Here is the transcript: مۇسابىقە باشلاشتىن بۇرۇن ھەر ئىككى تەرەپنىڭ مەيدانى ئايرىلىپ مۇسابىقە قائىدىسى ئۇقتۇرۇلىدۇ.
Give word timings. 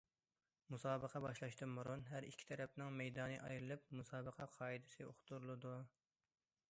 مۇسابىقە 0.75 1.19
باشلاشتىن 1.25 1.75
بۇرۇن 1.79 2.01
ھەر 2.13 2.27
ئىككى 2.29 2.49
تەرەپنىڭ 2.53 2.97
مەيدانى 3.03 3.37
ئايرىلىپ 3.43 3.85
مۇسابىقە 4.01 4.49
قائىدىسى 4.59 5.07
ئۇقتۇرۇلىدۇ. 5.11 5.77